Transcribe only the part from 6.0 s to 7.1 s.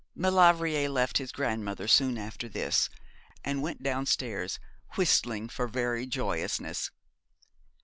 joyousness.